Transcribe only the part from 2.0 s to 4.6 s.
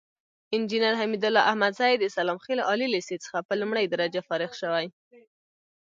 سلام خيلو عالي ليسې څخه په لومړۍ درجه فارغ